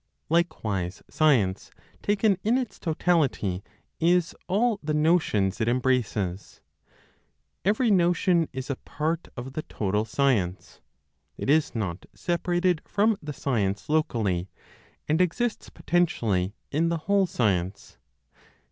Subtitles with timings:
[0.29, 1.69] Likewise science,
[2.01, 3.63] taken in its totality,
[3.99, 6.59] is all the notions it embraces;
[7.63, 10.81] every notion is a part of the total science;
[11.37, 14.49] it is not separated from the science locally,
[15.07, 17.99] and exists potentially in the whole science.